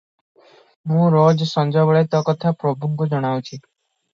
ମୁଁ 0.91 1.03
ରୋଜ 1.15 1.47
ସଞ୍ଜବେଳେ 1.51 2.01
ତୋ 2.15 2.25
କଥା 2.31 2.55
ପ୍ରଭୁଙ୍କୁ 2.65 3.11
ଜଣାଉଛି। 3.13 3.53